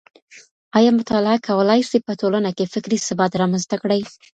آيا 0.77 0.91
مطالعه 0.99 1.37
کولای 1.47 1.81
سي 1.89 1.97
په 2.05 2.13
ټولنه 2.21 2.49
کي 2.57 2.65
فکري 2.73 2.97
ثبات 3.07 3.31
رامنځته 3.41 3.75
کړي؟ 3.83 4.01